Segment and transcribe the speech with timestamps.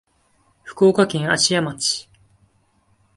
[0.63, 2.09] 福岡県芦屋町